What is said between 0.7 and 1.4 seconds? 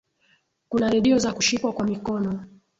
redio za